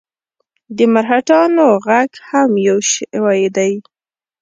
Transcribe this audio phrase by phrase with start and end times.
[0.75, 3.73] د مرهټیانو ږغ هم یو شوی دی.